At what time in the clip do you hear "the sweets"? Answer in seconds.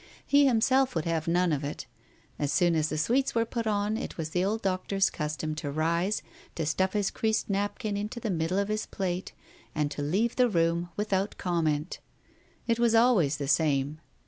2.89-3.35